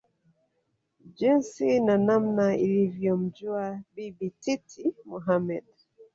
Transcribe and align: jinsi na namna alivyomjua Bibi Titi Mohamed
jinsi 1.13 1.79
na 1.79 1.95
namna 1.97 2.47
alivyomjua 2.47 3.81
Bibi 3.95 4.29
Titi 4.41 4.93
Mohamed 5.05 5.63